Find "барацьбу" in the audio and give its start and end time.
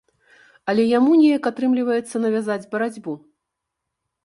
2.75-3.13